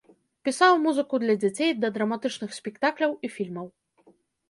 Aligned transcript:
Пісаў 0.47 0.73
музыку 0.85 1.19
для 1.25 1.35
дзяцей, 1.45 1.71
да 1.83 1.93
драматычных 1.99 2.59
спектакляў 2.63 3.11
і 3.27 3.35
фільмаў. 3.39 3.73